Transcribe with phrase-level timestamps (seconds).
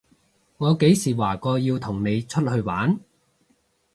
[0.57, 2.99] 我幾時話過要同你出去玩？